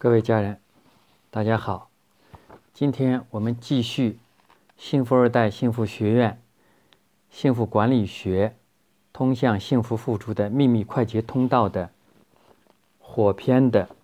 [0.00, 0.60] 各位家人，
[1.28, 1.90] 大家好。
[2.72, 4.20] 今天我们继续
[4.76, 6.40] 幸福二代幸福学院
[7.30, 8.56] 幸福管理学
[9.12, 11.90] 通向幸福富足的秘密快捷通道的
[13.00, 13.96] 火篇的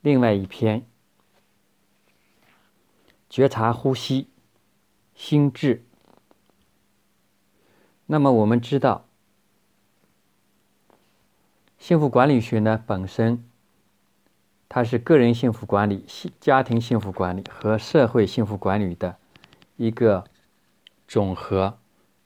[0.00, 0.84] 另外一篇：
[3.30, 4.28] 觉察呼吸，
[5.14, 5.86] 心智。
[8.06, 9.06] 那么我们知道，
[11.78, 13.48] 幸福管理学呢本身。
[14.68, 16.04] 它是个人幸福管理、
[16.40, 19.16] 家庭幸福管理和社会幸福管理的
[19.76, 20.24] 一个
[21.08, 21.78] 总和。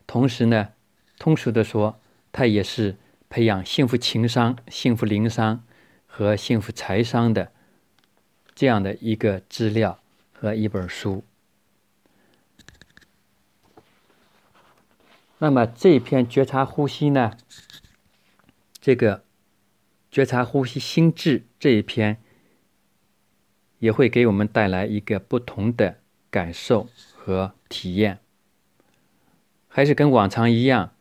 [0.07, 0.71] 同时呢，
[1.19, 2.01] 通俗的说，
[2.33, 2.97] 它也是
[3.29, 5.63] 培养幸福情商、幸福灵商
[6.07, 7.53] 和幸福财商的
[8.55, 10.01] 这样的一个资料
[10.33, 11.23] 和一本书。
[15.39, 17.37] 那么这篇觉察呼吸呢？
[18.81, 19.23] 这个
[20.11, 22.21] 觉察呼吸心智这一篇。
[23.81, 25.99] 也会给我们带来一个不同的
[26.31, 28.21] 感受和体验。
[29.67, 30.95] 还是跟往常一样，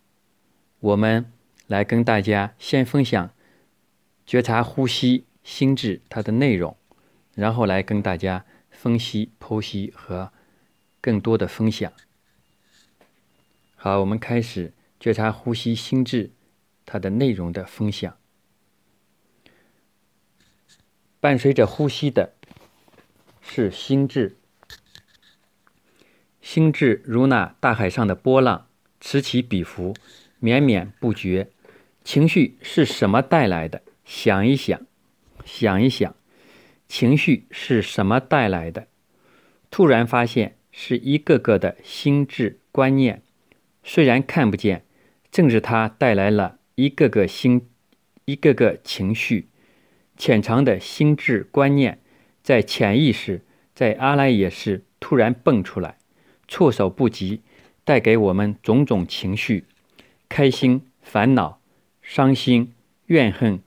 [0.79, 1.31] 我们
[1.67, 3.31] 来跟大家先分享
[4.25, 6.77] 觉察呼吸心智它的内容，
[7.35, 10.31] 然后来跟大家分析剖析和
[11.01, 11.91] 更多的分享。
[13.75, 16.31] 好，我们开始觉察呼吸心智
[16.85, 18.17] 它的内容的分享，
[21.19, 22.35] 伴随着呼吸的。
[23.51, 24.37] 是心智，
[26.39, 28.67] 心智如那大海上的波浪，
[29.01, 29.95] 此起彼伏，
[30.37, 31.49] 绵绵不绝。
[32.03, 33.81] 情绪是什么带来的？
[34.05, 34.85] 想一想，
[35.43, 36.15] 想一想，
[36.87, 38.87] 情绪是什么带来的？
[39.71, 43.23] 突然发现，是一个个的心智观念，
[43.83, 44.85] 虽然看不见，
[45.31, 47.67] 正是它带来了一个个心，
[48.25, 49.47] 一个个情绪，
[50.15, 51.98] 潜藏的心智观念。
[52.49, 55.99] 在潜意识，在阿赖耶识突然蹦出来，
[56.47, 57.41] 措手不及，
[57.83, 59.65] 带给我们种种情绪：
[60.27, 61.61] 开心、烦恼、
[62.01, 62.73] 伤心、
[63.05, 63.61] 怨恨、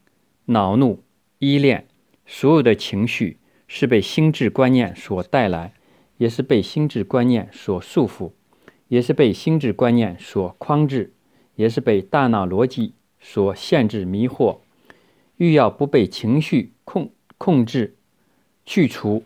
[0.47, 1.05] 恼怒、
[1.39, 1.87] 依恋。
[2.27, 3.39] 所有的情绪
[3.69, 5.75] 是被心智观念所带来，
[6.17, 8.33] 也是被心智观念所束缚，
[8.89, 11.13] 也是被心智观念所框制，
[11.55, 14.59] 也是被大脑逻辑所限制、迷惑。
[15.37, 17.95] 欲要不被情绪控控制。
[18.75, 19.23] 去除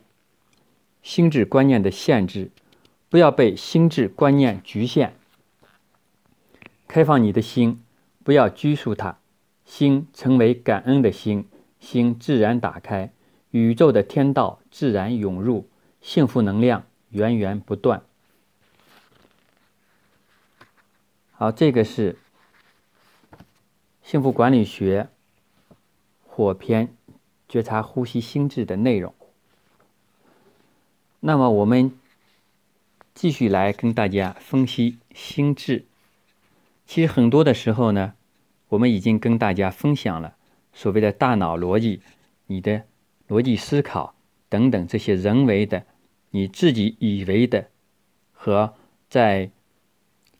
[1.05, 2.51] 心智观念的限制，
[3.09, 5.15] 不要被心智观念局限。
[6.89, 7.81] 开放你的心，
[8.25, 9.21] 不要拘束它。
[9.65, 11.47] 心成为感恩的心，
[11.79, 13.12] 心自然打开，
[13.53, 15.69] 宇宙的天道自然涌入，
[16.01, 18.03] 幸福能量源源不断。
[21.31, 22.19] 好，这个是
[24.03, 25.09] 幸福管理学
[26.27, 26.93] 火篇
[27.49, 29.15] 觉察呼吸心智的内容。
[31.26, 31.91] 那么我们
[33.12, 35.84] 继续来跟大家分析心智。
[36.87, 38.14] 其实很多的时候呢，
[38.69, 40.37] 我们已经跟大家分享了
[40.72, 42.00] 所谓的大脑逻辑、
[42.47, 42.84] 你的
[43.26, 44.14] 逻辑思考
[44.48, 45.84] 等等这些人为的、
[46.31, 47.70] 你自己以为的，
[48.31, 48.75] 和
[49.10, 49.50] 在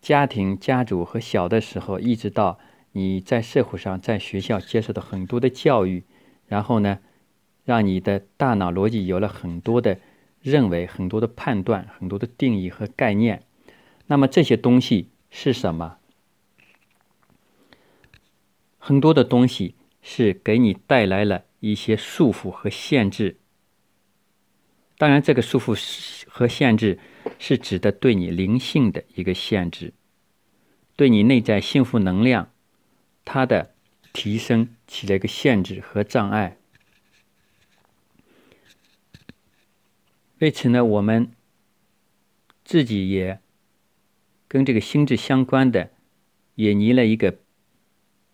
[0.00, 2.60] 家庭、家族和小的时候，一直到
[2.92, 6.04] 你在社会上、在学校接受的很多的教育，
[6.47, 7.00] 然后呢，
[7.64, 9.98] 让你的大脑逻辑有了很多的。
[10.51, 13.43] 认为很多的判断、很多的定义和概念，
[14.07, 15.99] 那么这些东西是什么？
[18.79, 23.39] 很多的东西是给你带来了一些束缚和限制。
[24.97, 25.77] 当然，这个束缚
[26.29, 26.99] 和限制
[27.39, 29.93] 是指的对你灵性的一个限制，
[30.95, 32.51] 对你内在幸福能量
[33.25, 33.75] 它的
[34.13, 36.57] 提升起了一个限制和障碍。
[40.38, 41.32] 为此呢，我们
[42.62, 43.41] 自己也
[44.47, 45.91] 跟这个心智相关的，
[46.56, 47.38] 也拟了一个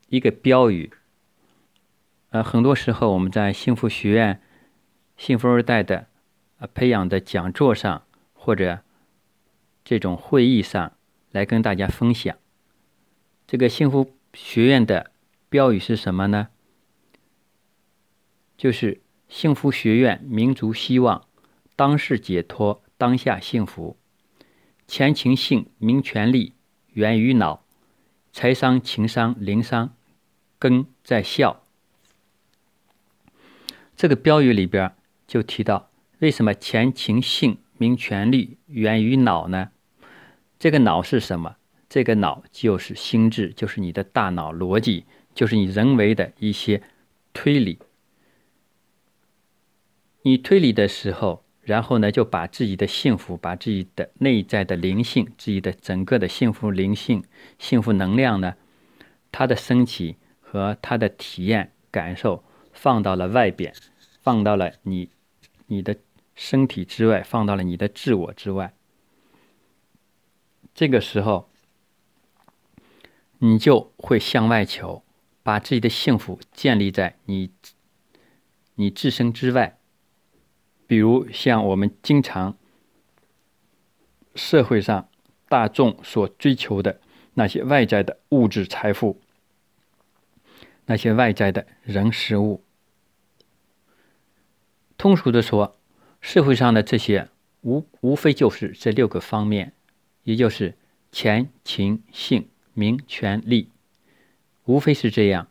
[0.09, 0.93] 一个标语。
[2.31, 4.43] 呃，很多时候我们在幸福学院、
[5.17, 6.09] 幸福二代的
[6.59, 8.81] 呃培养的讲座上，或者
[9.85, 10.93] 这种会议上
[11.31, 12.37] 来跟大家分享。
[13.47, 15.13] 这个幸福学院的
[15.49, 16.49] 标语是什么呢？
[18.57, 21.29] 就是幸福学院民族希望。
[21.75, 23.97] 当世解脱，当下幸福。
[24.87, 26.53] 前情性名权力
[26.93, 27.65] 源于脑，
[28.33, 29.95] 财商、情商、灵商
[30.59, 31.65] 根在孝。
[33.97, 34.95] 这个标语里边
[35.27, 39.71] 就提到，为什么前情性名权力源于脑呢？
[40.59, 41.57] 这个脑是什么？
[41.89, 45.05] 这个脑就是心智，就是你的大脑逻辑，
[45.35, 46.83] 就是你人为的一些
[47.33, 47.79] 推理。
[50.23, 57.23] 你推理的时候，然后呢，就把自己的幸福，把自己的内在的灵性，自己的整个的幸福灵性、
[57.57, 58.57] 幸福能量呢，
[59.31, 62.43] 它的升起和它的体验感受，
[62.73, 63.73] 放到了外边，
[64.21, 65.09] 放到了你
[65.67, 65.97] 你的
[66.35, 68.75] 身体之外，放到了你的自我之外。
[70.75, 71.49] 这个时候，
[73.39, 75.05] 你就会向外求，
[75.45, 77.51] 把自己的幸福建立在你
[78.75, 79.79] 你自身之外。
[80.87, 82.57] 比如像我们经常
[84.35, 85.09] 社会上
[85.49, 87.01] 大众所追求的
[87.35, 89.21] 那些外在的物质财富，
[90.87, 92.63] 那些外在的人事物。
[94.99, 95.77] 通俗的说，
[96.21, 97.29] 社会上的这些
[97.63, 99.73] 无无非就是这六个方面，
[100.25, 100.77] 也就是
[101.11, 103.71] 钱、情、性、名、权、利，
[104.65, 105.49] 无非是这样。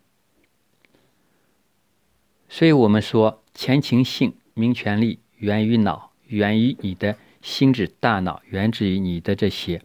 [2.47, 5.19] 所以我们说，钱、情、性、名、权、利。
[5.37, 9.81] 源于脑，源于你的心智大脑，源自于你的这些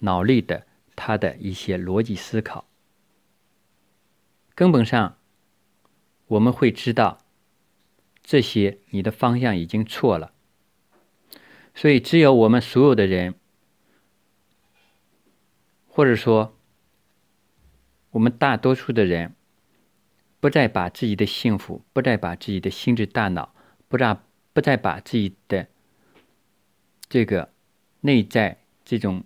[0.00, 2.66] 脑力的它的一些逻辑思考。
[4.54, 5.16] 根本上，
[6.26, 7.16] 我们会知道
[8.22, 10.32] 这些你的方向已经错了。
[11.74, 13.34] 所以，只有我们所有的人，
[15.88, 16.54] 或者说
[18.10, 19.34] 我们大多数的人，
[20.38, 23.54] 不再把自己的幸福，不再把自己的心智大脑，
[23.92, 24.18] 不再。
[24.54, 25.66] 不再把自己的
[27.08, 27.54] 这个
[28.02, 29.24] 内在这种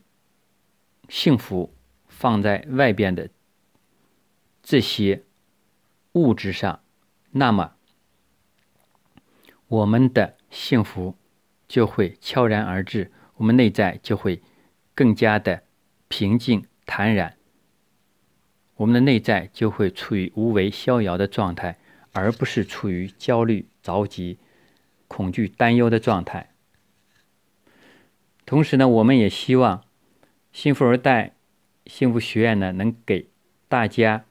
[1.09, 1.75] 幸福
[2.07, 3.29] 放在外边的
[4.63, 5.25] 这些
[6.13, 6.81] 物质上，
[7.33, 7.75] 那么
[9.67, 11.17] 我们的幸福
[11.67, 14.41] 就会悄然而至，我们内在就会
[14.95, 15.65] 更加的
[16.07, 17.37] 平静坦然，
[18.77, 21.81] 我们的内在就会处于无为逍遥的状态，
[22.13, 24.39] 而不是处于焦虑着急。
[25.09, 26.55] 恐惧、担忧的状态。
[28.45, 29.85] 同时呢，我们也希望
[30.53, 31.35] 幸福二代
[31.87, 33.29] 幸福学院呢，能给
[33.69, 34.25] 大家，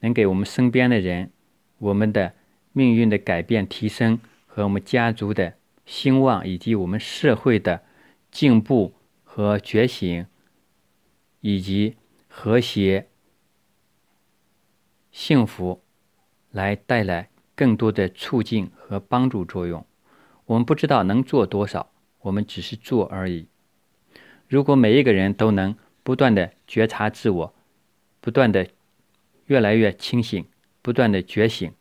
[0.00, 1.30] 能给我们身边的人，
[1.78, 2.34] 我们的
[2.72, 5.54] 命运的改变、提升和我们家族的
[5.86, 7.82] 兴旺，以及我们社会的
[8.30, 10.26] 进步和觉醒，
[11.40, 11.96] 以及
[12.28, 13.08] 和谐、
[15.12, 15.82] 幸福，
[16.50, 19.86] 来带来更多的促进和帮助作用。
[20.50, 21.92] 我们不知道能做多少，
[22.22, 23.46] 我们只是做而已。
[24.48, 27.54] 如果每一个人都能不断的觉察自我，
[28.20, 28.66] 不断的
[29.46, 30.44] 越来越清醒，
[30.82, 31.72] 不断的觉醒，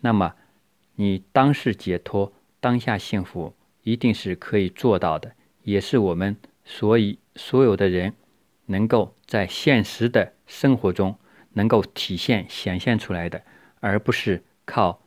[0.00, 0.34] 那么
[0.94, 5.32] 你当世解脱、当下幸福一定是可以做到的，
[5.64, 6.34] 也是我们
[6.64, 8.14] 所以所有的人
[8.64, 11.18] 能够在现实的生活中
[11.52, 13.42] 能够体现、显现出来的，
[13.80, 15.02] 而不是靠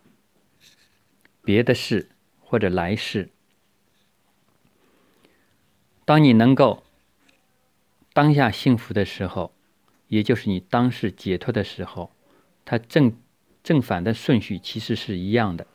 [1.41, 2.09] 别的事。
[2.49, 3.29] 或者来世，
[6.03, 6.81] 当你能够
[8.11, 9.51] 当下幸福的时候，
[10.07, 12.11] 也就是你当世解脱的时候，
[12.65, 13.15] 它正
[13.63, 15.67] 正反的顺序其实是一样的。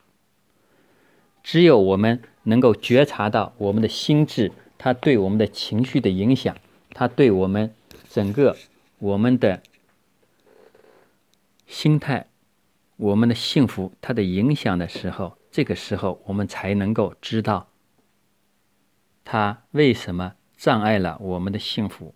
[1.41, 6.57] 只有我们能够觉察到我们的心智，它对我们的情绪的影响，
[6.89, 7.73] 它对我们
[8.09, 8.57] 整个
[8.99, 9.63] 我们的
[11.65, 12.27] 心态、
[12.97, 15.37] 我们的幸福它的影响的时候。
[15.55, 17.69] 这个时候，我们才能够知道，
[19.23, 22.13] 他为什么障碍了我们的幸福。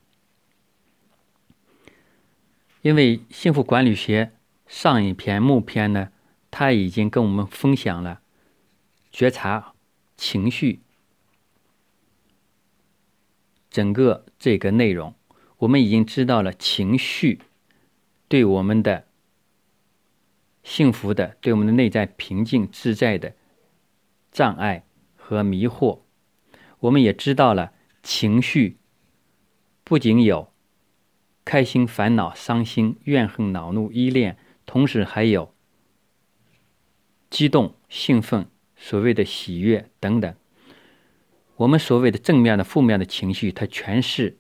[2.82, 4.34] 因为幸福管理学
[4.68, 6.12] 上一篇目篇呢，
[6.52, 8.20] 他已经跟我们分享了
[9.10, 9.72] 觉察
[10.18, 10.82] 情绪
[13.70, 15.16] 整个这个内容，
[15.60, 17.40] 我们已经知道了情绪
[18.28, 19.06] 对我们的。
[20.70, 23.34] 幸福的，对我们的内在平静自在的
[24.32, 24.86] 障碍
[25.16, 26.02] 和迷惑，
[26.82, 27.74] 我们也知道了
[28.04, 28.78] 情绪
[29.84, 30.54] 不仅有
[31.44, 35.56] 开心、烦恼、伤心、怨恨、恼怒、依恋，同时还有
[37.32, 38.46] 激动、兴奋、
[38.76, 40.36] 所谓的喜悦等等。
[41.56, 44.38] 我们所谓的正面的、负面的情绪，它全是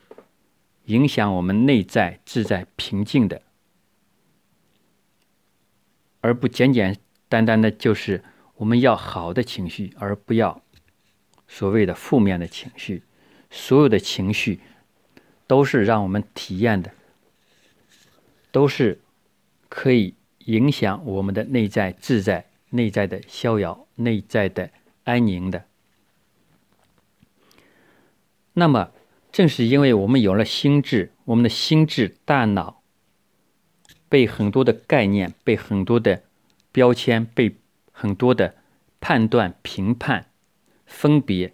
[0.86, 3.42] 影响我们内在自在平静的。
[6.22, 6.98] 而不简简
[7.28, 8.24] 单单的就是
[8.56, 10.62] 我们要好的情绪，而不要
[11.48, 13.04] 所谓的负面的情绪。
[13.50, 14.60] 所有的情绪
[15.48, 16.92] 都是让我们体验的，
[18.52, 19.00] 都是
[19.70, 20.14] 可以
[20.46, 24.70] 影响我们的内在自在、内在的逍遥、内在的
[25.04, 25.66] 安宁的。
[28.54, 28.92] 那么，
[29.32, 32.79] 正是因为我们有了心智，我们的心智大脑。
[34.10, 36.24] 被很多的概念、被很多的
[36.72, 37.56] 标签、被
[37.92, 38.56] 很多的
[39.00, 40.32] 判断、评判
[40.86, 41.54] 分别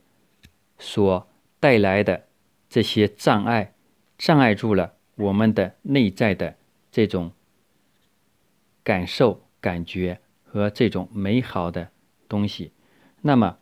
[0.80, 2.28] 所带来的
[2.70, 3.74] 这些障碍，
[4.18, 6.56] 障碍住了我们的内在的
[6.92, 7.32] 这种
[8.84, 11.90] 感受、感觉和这种美好的
[12.30, 12.72] 东西，
[13.22, 13.58] 那么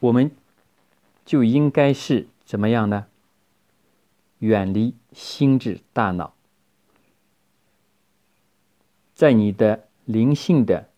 [0.00, 0.30] 我们
[1.24, 3.06] 就应该是怎么样呢？
[4.40, 6.34] 远离心智、大脑，
[9.22, 10.88] 在你的灵性的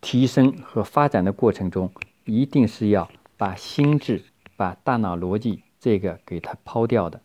[0.00, 1.92] 提升和发展的过程中，
[2.24, 4.24] 一定是要把心智、
[4.56, 7.22] 把大脑逻辑这个给它抛掉的。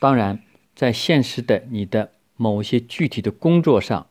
[0.00, 0.40] 当然，
[0.74, 4.06] 在现实的你的某些具体的工作上，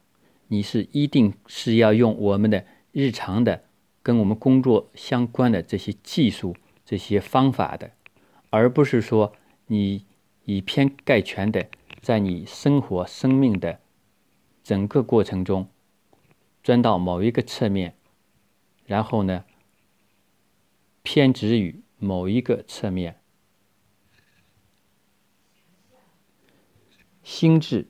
[0.50, 3.64] 你是一定是要用我们的日常的
[4.04, 7.90] 跟我们工作相关的这些技术、这些方法的。
[8.52, 9.34] 而不是说
[9.66, 10.06] 你
[10.46, 11.66] 以偏概全的
[12.04, 13.80] 在你生活生命的
[14.62, 15.70] 整个过程中
[16.62, 17.96] 钻到某一个侧面，
[18.86, 19.46] 然后呢
[21.02, 23.22] 偏执于某一个侧面。
[27.24, 27.88] 心智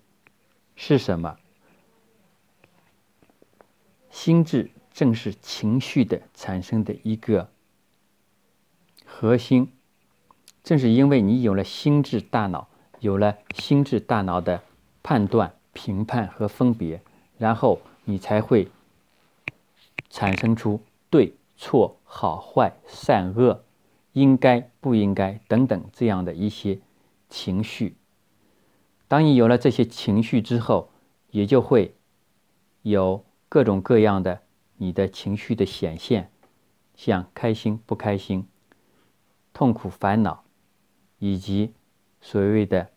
[0.76, 1.40] 是什么？
[4.12, 7.52] 心智正是情绪的产生的一个
[9.04, 9.74] 核心。
[10.64, 12.70] 正是因为你有了心智大脑，
[13.04, 14.64] 有了心智大脑的
[15.04, 17.02] 判断、评判和分别，
[17.38, 18.70] 然后你才会
[20.10, 23.62] 产生出对错、好坏、善恶、
[24.14, 26.80] 应该不应该等等这样的一些
[27.30, 27.98] 情绪。
[29.10, 30.90] 当你有了这些情绪之后，
[31.32, 31.94] 也就会
[32.84, 34.40] 有各种各样的
[34.78, 36.32] 你的情绪的显现，
[36.96, 38.48] 像开心、不开心、
[39.52, 40.46] 痛苦、烦恼。
[41.20, 41.72] 以及
[42.20, 42.90] 所谓的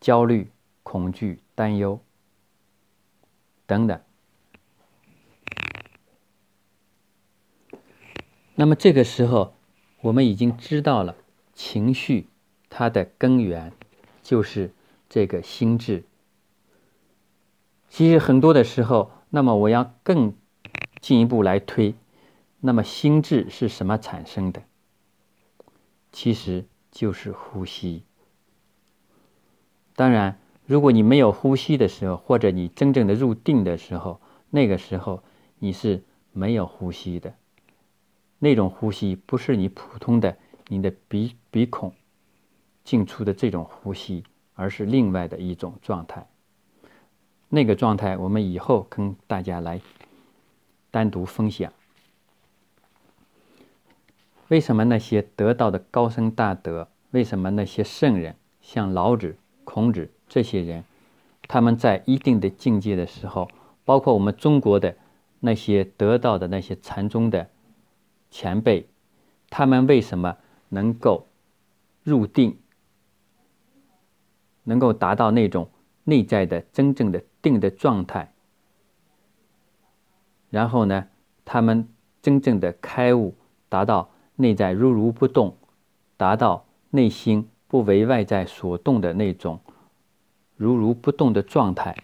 [0.00, 0.50] 焦虑、
[0.82, 2.00] 恐惧、担忧
[3.66, 4.00] 等等。
[8.54, 9.54] 那么这个时候，
[10.00, 11.16] 我们已经知道了
[11.52, 12.28] 情绪
[12.70, 13.72] 它的根源
[14.22, 14.72] 就是
[15.08, 16.04] 这个心智。
[17.88, 20.34] 其实很多的时候，那么我要更
[21.00, 21.94] 进一步来推，
[22.60, 24.62] 那么心智是什么产生的？
[26.12, 26.64] 其实。
[26.92, 28.04] 就是呼吸。
[29.96, 35.24] 当然，如果你没有呼吸的时候，或者你真正的入定的时候，那个时候
[35.58, 37.34] 你是没有呼吸的。
[38.38, 40.36] 那种呼吸不是你普通的
[40.68, 41.94] 你的鼻鼻孔
[42.84, 44.22] 进出的这种呼吸，
[44.54, 46.28] 而是另外的一种状态。
[47.48, 49.80] 那个状态，我们以后跟大家来
[50.90, 51.72] 单独分享。
[54.48, 56.88] 为什么那些得到的高僧大德？
[57.12, 60.82] 为什么那些圣人，像老子、孔子这些人，
[61.46, 63.50] 他们在一定的境界的时候，
[63.84, 64.96] 包括我们中国的
[65.40, 67.50] 那些得到的那些禅宗的
[68.30, 68.88] 前辈，
[69.50, 70.38] 他们为什么
[70.70, 71.26] 能够
[72.02, 72.58] 入定，
[74.64, 75.68] 能够达到那种
[76.04, 78.32] 内在的真正的定的状态？
[80.48, 81.08] 然后呢，
[81.44, 81.86] 他们
[82.22, 83.34] 真正的开悟，
[83.68, 84.10] 达到。
[84.38, 85.56] 内在如如不动，
[86.18, 89.60] 达到内心不为外在所动的那种
[90.56, 91.96] 如如不动的状态，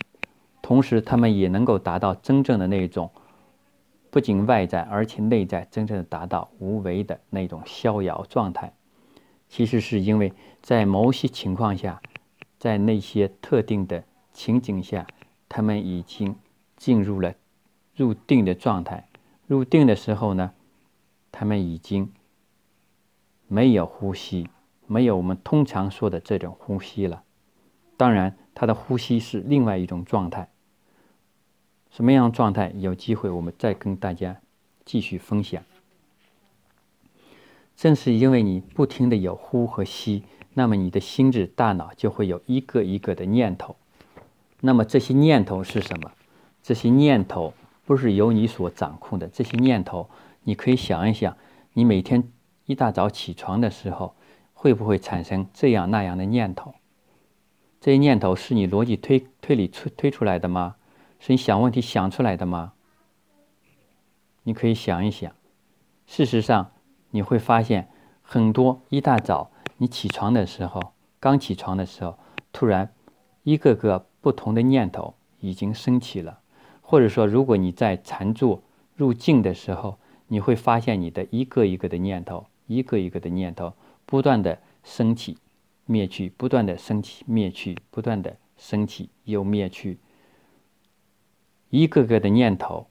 [0.61, 3.11] 同时他们也能够达到真正的那种
[4.11, 8.73] 不仅外在而且内在真正的达到无为的那种逍遥状态。
[9.49, 12.01] 其实是因为在某些情况下，
[12.59, 15.07] 在那些特定的情景下，
[15.49, 16.35] 他们已经
[16.77, 17.35] 进入了
[17.95, 19.09] 入定的状态。
[19.47, 20.53] 入定的时候呢，
[21.31, 22.13] 他们已经。
[23.49, 24.49] 没有呼吸，
[24.93, 27.23] 没有我们通常说的这种呼吸了。
[27.97, 30.51] 当然，他的呼吸是另外一种状态。
[31.91, 32.75] 什么样状态？
[32.77, 34.43] 有机会我们再跟大家
[34.85, 35.63] 继续分享。
[37.75, 43.77] 正是因为你不停的有呼和吸，那么你的心智大脑就会有一个一个的念头。
[44.61, 46.13] 那么这些念头是什么？
[46.63, 47.55] 这些念头
[47.87, 49.27] 不是由你所掌控的。
[49.29, 50.11] 这些念头，
[50.43, 51.35] 你可以想一想，
[51.73, 52.31] 你每天。
[52.67, 54.15] 一大早起床的时候，
[54.63, 56.73] 会不会产生这样那样的念头？
[57.81, 60.77] 这些念头是你逻辑推推理出推出来的吗？
[61.19, 62.75] 是你想问题想出来的吗？
[64.45, 65.33] 你可以想一想。
[66.07, 66.71] 事实上，
[67.11, 67.89] 你会发现
[68.23, 72.17] 很多一大早你起床的时候，刚起床的时候，
[72.53, 72.95] 突然
[73.43, 76.39] 一个个不同的念头已经升起了。
[76.81, 78.63] 或者说，如果你在禅坐
[78.95, 82.47] 入静的时候，你会发现你的一个一个的念头。
[82.69, 83.75] 一个一个的念头
[84.13, 85.39] 不断的升起、
[85.87, 90.01] 灭去，不断的升起、灭去，不断的升起又灭去。
[91.71, 92.89] 一个个的念头，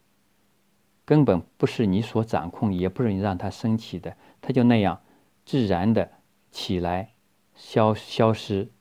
[1.05, 4.99] 根本不是你所掌控，也不是你让它升起的，它就那样
[5.45, 6.11] 自然的
[6.49, 7.13] 起来，
[7.53, 8.71] 消消失，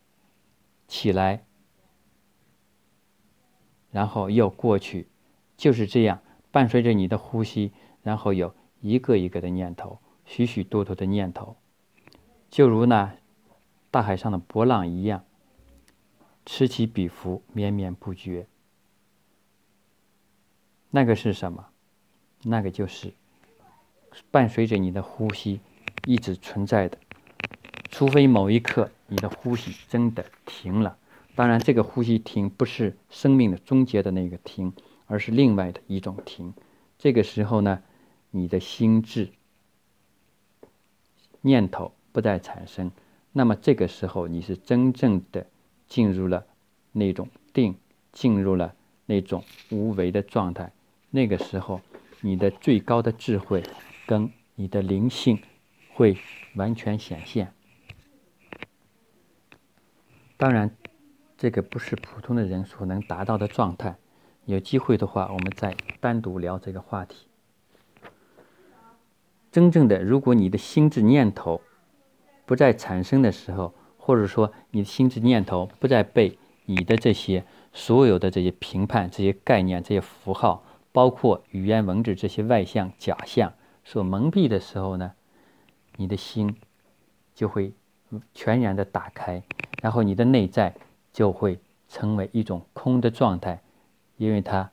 [0.88, 1.44] 起来，
[3.90, 5.08] 然后又过去，
[5.58, 11.58] 就是这样，伴随着你的呼吸，然后有一个一个的念头，许许多多的念头，
[12.50, 13.14] 就如那
[13.90, 15.24] 大海上的波浪一样，
[16.44, 18.46] 此起彼伏，绵绵不绝。
[20.90, 21.68] 那个是什么？
[22.42, 23.12] 那个就是
[24.30, 25.60] 伴随着你的呼吸
[26.04, 26.98] 一直存在的，
[27.90, 30.96] 除非某一刻你的呼吸真的停了。
[31.36, 34.72] 当然，这个呼吸停不是生命的终结的那个停，
[35.06, 36.52] 而是另外的一种停。
[36.98, 37.82] 这个时候呢，
[38.30, 39.30] 你的心智
[41.42, 42.90] 念头不再产生，
[43.32, 45.46] 那么这个时候你是真正的
[45.86, 46.46] 进入了
[46.92, 47.76] 那种定，
[48.12, 48.74] 进入了
[49.06, 50.72] 那种无为的状态。
[51.10, 51.80] 那个时候，
[52.20, 53.62] 你的最高的智慧
[54.06, 55.40] 跟你的灵性
[55.94, 56.16] 会
[56.54, 57.52] 完全显现。
[60.36, 60.74] 当然，
[61.36, 63.96] 这个不是普通的人所能达到的状态。
[64.46, 67.26] 有机会的话，我们再单独聊这个话题。
[69.52, 71.60] 真正的，如果你的心智念头
[72.50, 80.64] 不再产生的时候，或者说你的心智念头不再被你的这些所有的这些评判、这些概念、这些符号。
[80.90, 83.52] 包括语言文字这些外向假象
[83.84, 85.12] 所蒙蔽的时候呢，
[85.94, 86.56] 你的心
[87.36, 87.72] 就会
[88.34, 89.40] 全然的打开，
[89.80, 90.74] 然后你的内在
[91.12, 91.56] 就会
[91.88, 93.62] 成为一种空的状态，
[94.16, 94.68] 因为它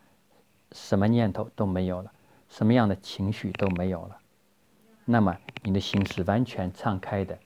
[0.71, 2.11] 什么念头都没有了，
[2.49, 4.17] 什么样的情绪都没有了，
[5.05, 7.37] 那么你的心是完全敞开的。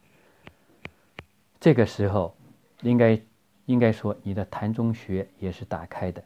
[1.62, 2.34] 这个时候，
[2.82, 3.22] 应该
[3.68, 6.24] 应该说你的痰中穴也是打开的。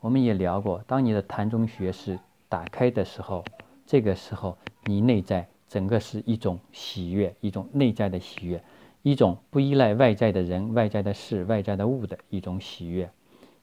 [0.00, 2.18] 我们也聊过，当你的痰中穴是
[2.48, 3.44] 打开的时候，
[3.84, 8.64] 这个时候你内在整个是一种喜悦，一种内在的喜悦，
[9.02, 13.10] 一种不依赖外在的人、外在的事、外在的物的一种喜悦。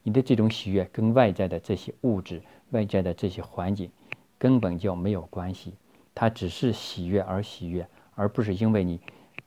[0.04, 3.90] 你的这种喜悦跟外在的这些物质、外在的这些环境
[4.38, 5.74] 根本就没有关系，
[6.14, 9.00] 它只是喜悦而喜悦，而不是因为你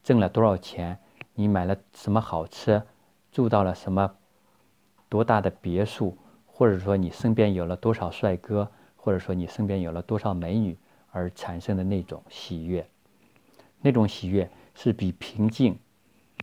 [0.03, 0.97] 挣了多少钱，
[1.39, 2.87] 你买了什么好车，
[3.31, 4.15] 住到了什么
[5.07, 6.17] 多大的别墅。
[6.45, 10.75] 或者说你身边有了多少帅哥，或者说你身边有了多少美女
[11.11, 12.89] 而产生的那种喜悦，
[13.79, 15.77] 那种喜悦是比平静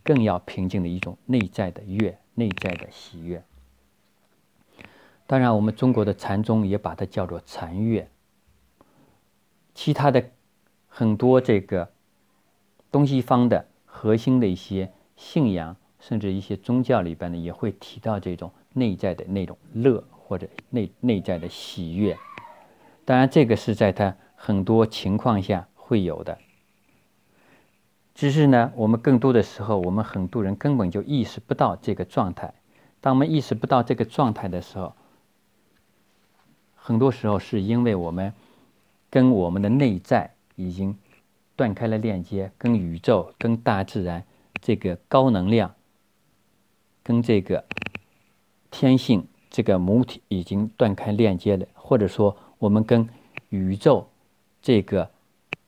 [0.05, 3.43] 更要平静的一种内在的悦，内在的喜悦。
[5.27, 8.09] 当然，我们中国的禅宗也把它叫做禅悦。
[9.75, 10.31] 其他的
[10.87, 11.91] 很多这个
[12.93, 18.51] 东西方的核心的一些信仰，甚至一些宗教里边呢，也会提到这种。
[18.77, 22.19] 内在的那种乐，或者内内在的喜悦，
[23.05, 26.37] 当然这个是在他很多情况下会有的。
[28.17, 32.53] 只是呢，我们更多的时候，我们很多人根本就意识不到这个状态。
[33.01, 34.93] 当我们意识不到这个状态的时候，
[36.75, 38.33] 很多时候是因为我们
[39.09, 40.99] 跟我们的内在已经
[41.57, 44.25] 断开了链接，跟宇宙、跟大自然
[44.61, 45.75] 这个高能量，
[47.03, 47.65] 跟这个。
[48.77, 53.09] 天性这个母体已经断开链接了，或者说我们跟
[53.51, 54.09] 宇宙
[54.61, 55.09] 这个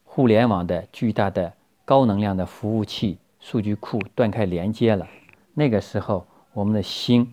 [0.02, 1.52] 互联网的巨大的
[1.84, 5.06] 高能量的服务器数据库断开连接了。
[5.54, 7.32] 那个时候，我们的心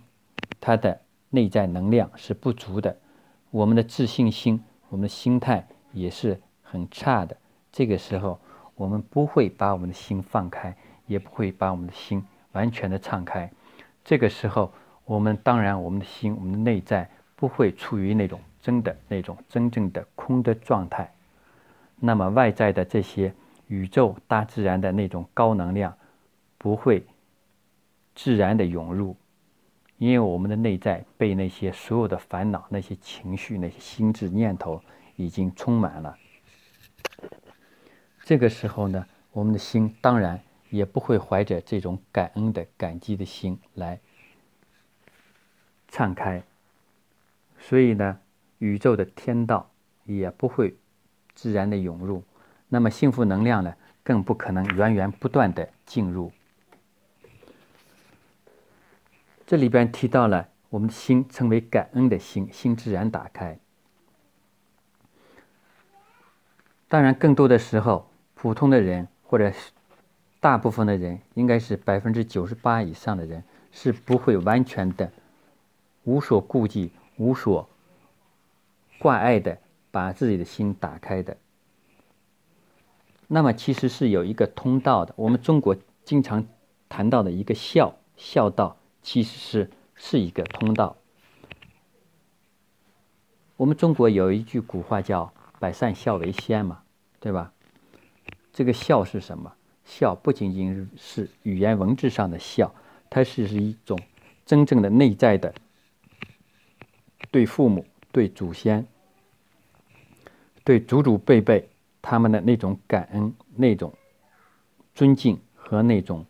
[0.62, 2.96] 它的内在能量是不足的，
[3.50, 7.36] 我们的自信心、我们的心态也是很差的。
[7.74, 8.40] 这个时候，
[8.76, 10.74] 我们不会把我们的心放开，
[11.08, 13.52] 也不会把我们的心完全的敞开。
[14.06, 14.72] 这个时候。
[15.06, 21.14] 我们当然，我们的心，我们的内在不会处于那种真的那种真正的空的状态。
[22.00, 23.34] 那么外在的这些
[23.68, 25.94] 宇宙、大自然的那种高能量
[26.58, 27.06] 不会
[28.16, 29.14] 自然的涌入，
[29.98, 34.82] 因为我们的内在被那些所有的烦恼、那些情绪、那些心智念头
[35.18, 36.18] 已经充满了。
[38.24, 44.00] 这个时候呢，我们的心当然也不会怀着这种感恩的、感激的心来。
[45.90, 46.42] 敞开，
[47.60, 48.20] 所以呢，
[48.60, 49.70] 宇宙的天道
[50.06, 50.76] 也不会
[51.36, 52.24] 自然的涌入，
[52.70, 56.32] 那么幸福能量呢，更不可能源源不断的进入。
[59.46, 63.60] 这里边提到了我们的心称为感恩的心，心自然打开。
[66.88, 68.10] 当然，更多的时候，
[68.44, 69.54] 普通的人或者
[70.42, 75.10] 大部分的人，应该是百分之九十八以上的人，是不会完全的。
[76.04, 77.70] 无所顾忌、无所
[79.00, 79.60] 挂碍的
[79.92, 81.38] 把自己的心打开的。
[83.28, 85.14] 那么其实是有一个通道的。
[85.16, 86.46] 我们中国经常
[86.90, 90.98] 谈到的一个孝孝道，其实是是一个通道。
[93.56, 96.84] 我们中国有一句古话叫“百善孝为先”嘛，
[97.22, 97.54] 对吧？
[98.54, 99.52] 这个孝是什么？
[99.84, 102.74] 孝不仅仅是语言文字上的孝，
[103.10, 104.00] 它是是一种
[104.46, 105.54] 真正的内在的
[107.32, 108.88] 对父母、对祖先、
[110.64, 111.68] 对祖祖辈辈。
[112.06, 113.94] 他们的那种感恩、那种
[114.94, 116.26] 尊敬和那种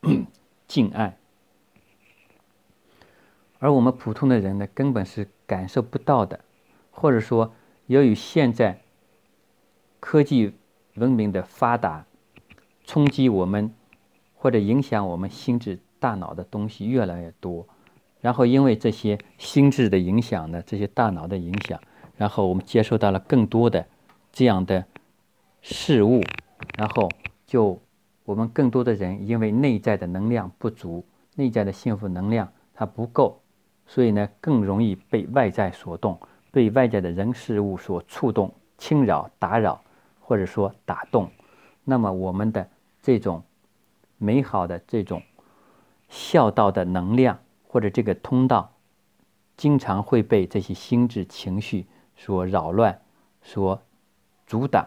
[0.66, 1.18] 敬爱，
[3.58, 6.40] 而我们普通的人呢，根本是感受不到的，
[6.90, 7.52] 或者说，
[7.88, 8.80] 由于现在
[10.00, 10.54] 科技
[10.98, 12.04] 文明的发达，
[12.84, 13.72] 冲击我们
[14.34, 17.66] 或者影响我们心智、大脑的东西越来越多，
[18.20, 21.80] 然后因为这些心智的影响呢，这些大脑的影响，
[22.16, 23.86] 然后我们接受到了更多的
[24.32, 24.84] 这样的。
[25.60, 26.22] 事物，
[26.78, 27.10] 然后
[27.44, 27.78] 就
[28.24, 33.42] 我们更多的人因为内在的能量不足，内在的幸福能量它不够，
[33.84, 36.18] 所以呢更容易被外在所动，
[36.52, 39.82] 被外在的人事物所触动、侵扰、打扰，
[40.28, 41.30] 或者说打动。
[41.84, 42.68] 那么我们的
[43.00, 43.42] 这种
[44.18, 45.22] 美好的这种
[46.10, 48.74] 孝道的能量或者这个通道，
[49.56, 53.00] 经常会被这些心智情绪所扰乱、
[53.40, 53.80] 所
[54.46, 54.86] 阻挡。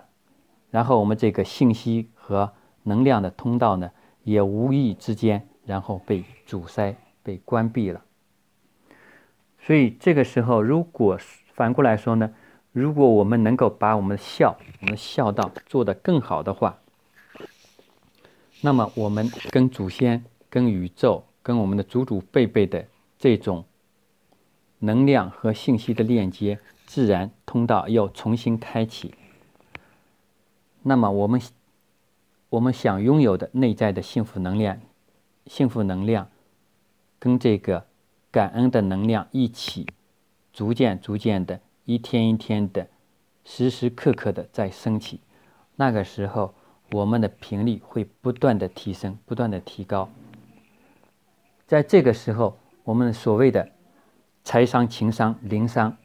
[0.69, 3.89] 然后我们这个信息和能量的通道呢，
[4.21, 8.05] 也无意之间，然后被阻塞、被关闭了。
[9.59, 11.17] 所以这个时候，如果
[11.55, 12.31] 反过来说呢，
[12.73, 16.79] 如果我们能够把我们的孝、我们的孝道做得更好的话，
[18.61, 22.85] 那么我们跟祖先、跟宇宙、跟我们的祖祖辈辈的
[23.17, 23.65] 这种
[24.79, 29.13] 能量和信息的链接，自然通道又重新开启。
[30.83, 31.41] 那么我们
[32.49, 34.79] 我们想拥有的内在的幸福能量，
[35.45, 36.29] 幸福能量
[37.19, 37.85] 跟这个
[38.31, 39.87] 感恩的能量一起，
[40.53, 41.59] 逐渐逐渐的，
[41.93, 42.87] 一天一天的，
[43.43, 45.19] 时时刻刻的在升起。
[45.75, 46.53] 那个时候，
[46.91, 50.09] 我们的频率会不断的提升，不断的提高。
[51.67, 53.69] 在这个时候，我们所谓的
[54.43, 55.97] 财商、情商、灵商，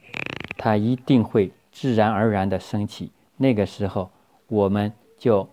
[0.57, 3.11] 它一定会自然而然的升起。
[3.37, 4.09] 那个时候。
[4.49, 5.49] 我们就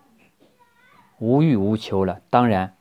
[1.18, 2.20] 无欲无求了。
[2.31, 2.77] 当然，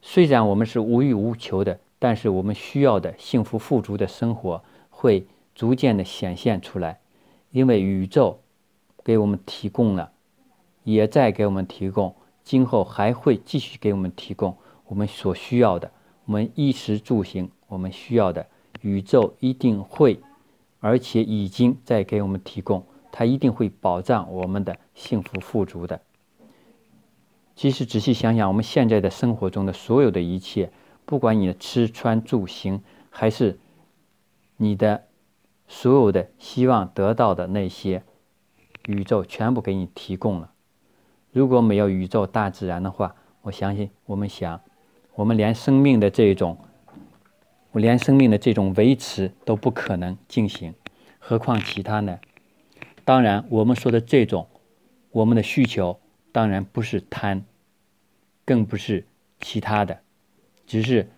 [0.00, 7.00] 虽然我们是无欲无求的，但是我们需要的幸福富足的生活会逐渐的显现出来，
[7.50, 8.40] 因为宇宙
[9.04, 10.12] 给我们提供了，
[10.84, 15.90] 也在给我们提供，今后还会继续给我们提供我们所需要的。
[16.24, 18.46] 我们衣食住行我们需要的，
[18.80, 20.20] 宇宙一定会，
[20.80, 22.86] 而且已经在给我们提供。
[23.10, 26.00] 它一定会保障我们的幸福富足的。
[27.54, 30.72] 其实仔细想想，我们现在的生活中的所有的一切，
[31.04, 33.58] 不管你的吃穿住行，还是
[34.56, 35.04] 你的
[35.74, 38.04] 所有的希望得到的那些，
[38.86, 40.52] 宇宙全部给你提供了。
[41.32, 44.60] 如果没有宇宙大自然的话，我相信我们想，
[45.14, 46.58] 我们连生命的这种，
[47.70, 50.74] 我连生命的这种维持都不可能进行，
[51.18, 52.20] 何况其他呢？
[53.06, 54.46] 当然，我们说的这种，
[55.10, 55.98] 我们的需求
[56.32, 57.44] 当然不是贪，
[58.44, 59.06] 更不是
[59.40, 60.00] 其他的，
[60.66, 61.10] 只是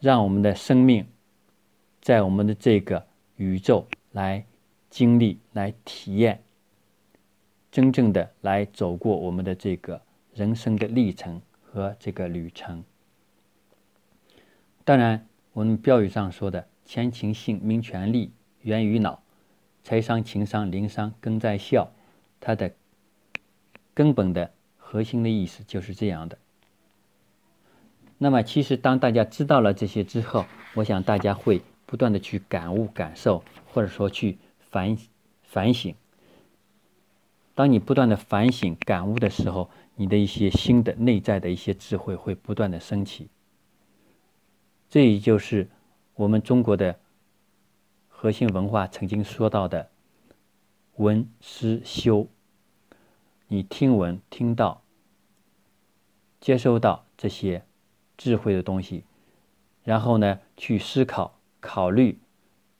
[0.00, 1.06] 让我们的生命
[2.00, 4.44] 在我们的这个宇宙来
[4.90, 6.42] 经历、来体验，
[7.70, 10.00] 真正的来走过我们的这个
[10.34, 12.84] 人生的历程和这个旅程。
[14.84, 18.30] 当然，我们标语上说的“前情性名权利
[18.62, 19.22] 源于脑”。
[19.84, 21.90] 财商、情商、灵商，根在孝，
[22.38, 22.72] 它的
[23.94, 26.38] 根本的核心的意思就是这样的。
[28.18, 34.38] 那么，其实当大家知道了这些之后，我想大家会不断的去感悟、感受，或者说去
[34.70, 34.96] 反
[35.42, 35.94] 反省。
[37.54, 43.28] 当你不断的反省、感悟的时候，你的一些新的内在的一些智慧会不断的升起。
[44.88, 45.68] 这也就是
[46.14, 46.98] 我们中国的。
[48.08, 49.90] 核心文化曾经说到的
[50.96, 52.26] “闻思修”，
[53.48, 54.82] 你听闻、听到、
[56.40, 57.66] 接收到这些
[58.16, 59.04] 智慧的东西，
[59.84, 62.18] 然后呢，去思考、考虑、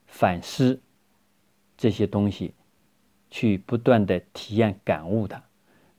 [0.07, 0.83] 反思
[1.79, 2.53] 这些东西，
[3.31, 5.43] 去不断的体验、感悟它，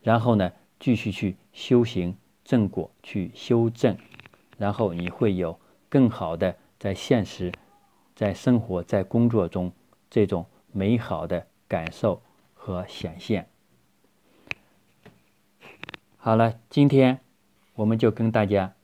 [0.03, 3.97] 然后呢，继续去修行正果，去修正，
[4.59, 7.51] 然后你会有更好的在现实。
[8.13, 9.73] 在生活、在工作中，
[10.11, 11.47] 这种美好的。
[11.65, 12.21] 感受
[12.53, 13.49] 和显现。
[16.17, 17.19] 好了，今天
[17.73, 18.75] 我们就跟大家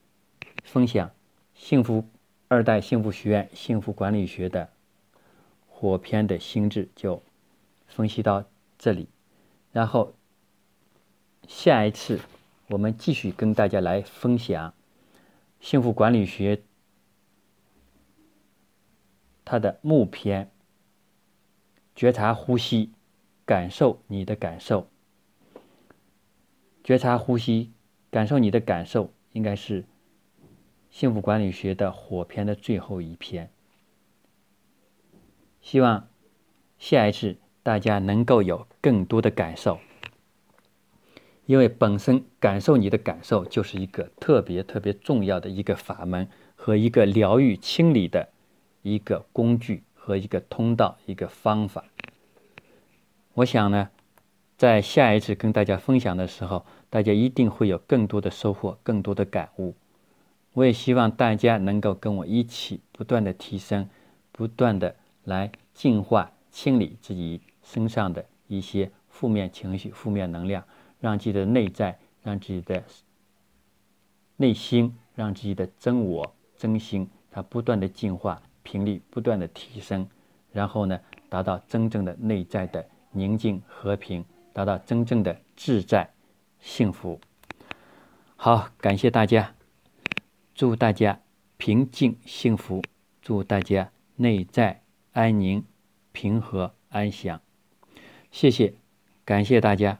[0.64, 1.12] 分享
[1.54, 2.04] 幸福
[2.52, 4.70] 二代幸福学院幸福管理学的
[5.68, 7.22] 火篇的心智，就
[7.86, 8.44] 分析到
[8.80, 9.08] 这里。
[9.72, 10.16] 然后
[11.48, 12.20] 下一次
[12.70, 14.74] 我们继续跟大家来分享
[15.60, 16.64] 幸福管理学
[19.46, 20.50] 它的目篇，
[21.96, 22.92] 觉察呼吸，
[23.46, 24.90] 感受你的感受。
[26.84, 27.72] 觉察呼吸，
[28.10, 29.86] 感受你的感受，应该是
[31.00, 33.50] 幸福管理学的火篇的最后一篇。
[35.62, 36.10] 希望
[36.78, 39.80] 下一次大家能够有更多的感受，
[41.46, 48.28] 因为本身感受你的感受就是一个特别特别重要的一个法门和一个疗愈清理的
[48.82, 51.86] 一个工具和一个通道一个方法。
[53.36, 53.90] 我想呢，
[54.58, 56.66] 在下一次跟大家分享的时候。
[56.90, 59.76] 大家一定会有更多的收获，更多的感悟。
[60.54, 63.90] 我也希望大家能够跟我一起不断的提升，
[64.32, 70.64] 不断的来净化、清理自己身上的一些负面情绪、负面能量，
[71.00, 72.84] 让自己的内在、让自己的
[74.38, 80.08] 内心、让自己的真我、真心，它不断的进化，频率不断的提升，
[80.52, 86.10] 然后呢，达到真正的内在的宁静和平，达到真正的自在。
[86.60, 87.18] 幸福，
[88.36, 89.56] 好，感谢大家，
[90.60, 91.22] 祝大家
[91.56, 92.84] 平静幸福，
[93.22, 95.64] 祝大家内在安宁、
[96.12, 97.42] 平和安详，
[98.30, 98.74] 谢谢，
[99.24, 100.00] 感谢大家。